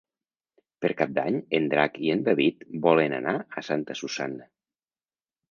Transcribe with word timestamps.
Per 0.85 0.89
Cap 1.01 1.11
d'Any 1.17 1.37
en 1.59 1.67
Drac 1.73 1.99
i 2.07 2.09
en 2.15 2.23
David 2.31 2.65
volen 2.87 3.17
anar 3.19 3.35
a 3.61 3.65
Santa 3.69 3.99
Susanna. 4.03 4.51